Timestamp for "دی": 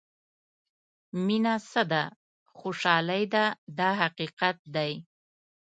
4.75-4.93